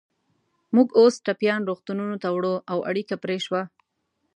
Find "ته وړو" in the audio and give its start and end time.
2.23-2.55